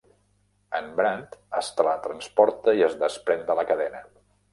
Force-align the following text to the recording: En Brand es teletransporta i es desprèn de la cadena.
En 0.77 0.85
Brand 0.99 1.35
es 1.59 1.69
teletransporta 1.79 2.75
i 2.79 2.81
es 2.87 2.97
desprèn 3.03 3.45
de 3.51 3.59
la 3.61 3.67
cadena. 3.73 4.03